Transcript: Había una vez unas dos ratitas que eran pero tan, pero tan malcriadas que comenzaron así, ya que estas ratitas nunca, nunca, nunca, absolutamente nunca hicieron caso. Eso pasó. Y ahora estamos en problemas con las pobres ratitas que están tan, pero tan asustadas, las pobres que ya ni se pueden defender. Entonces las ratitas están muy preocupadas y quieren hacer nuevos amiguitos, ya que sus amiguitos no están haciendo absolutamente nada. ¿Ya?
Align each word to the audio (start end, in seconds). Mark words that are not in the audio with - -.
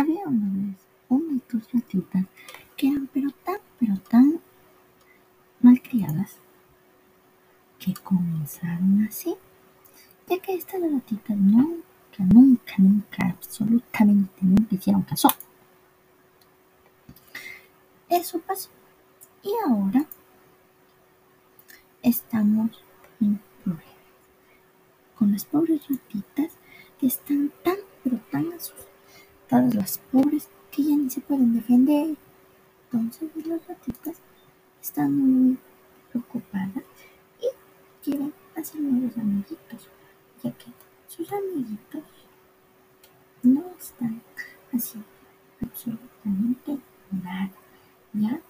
Había 0.00 0.26
una 0.26 0.48
vez 0.54 0.76
unas 1.10 1.42
dos 1.52 1.70
ratitas 1.74 2.24
que 2.74 2.88
eran 2.88 3.06
pero 3.12 3.30
tan, 3.44 3.58
pero 3.78 3.98
tan 3.98 4.40
malcriadas 5.60 6.38
que 7.78 7.92
comenzaron 7.92 9.06
así, 9.06 9.36
ya 10.26 10.38
que 10.38 10.54
estas 10.54 10.80
ratitas 10.80 11.36
nunca, 11.36 11.84
nunca, 12.16 12.74
nunca, 12.78 13.26
absolutamente 13.28 14.38
nunca 14.40 14.74
hicieron 14.74 15.02
caso. 15.02 15.28
Eso 18.08 18.38
pasó. 18.38 18.70
Y 19.42 19.52
ahora 19.68 20.06
estamos 22.00 22.82
en 23.20 23.38
problemas 23.62 23.84
con 25.18 25.32
las 25.32 25.44
pobres 25.44 25.82
ratitas 25.90 26.52
que 26.98 27.06
están 27.06 27.52
tan, 27.62 27.76
pero 28.02 28.16
tan 28.30 28.50
asustadas, 28.54 28.99
las 29.50 29.98
pobres 30.12 30.48
que 30.70 30.84
ya 30.84 30.96
ni 30.96 31.10
se 31.10 31.20
pueden 31.20 31.54
defender. 31.54 32.16
Entonces 32.92 33.46
las 33.46 33.66
ratitas 33.66 34.16
están 34.80 35.16
muy 35.16 35.58
preocupadas 36.10 36.84
y 37.40 37.46
quieren 38.04 38.32
hacer 38.56 38.80
nuevos 38.80 39.16
amiguitos, 39.18 39.88
ya 40.42 40.52
que 40.52 40.66
sus 41.08 41.32
amiguitos 41.32 42.02
no 43.42 43.64
están 43.78 44.22
haciendo 44.72 45.08
absolutamente 45.62 46.78
nada. 47.10 47.50
¿Ya? 48.12 48.40